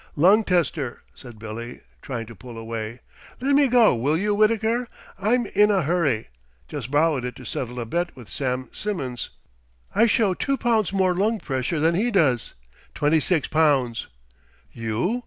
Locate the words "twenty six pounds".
12.95-14.07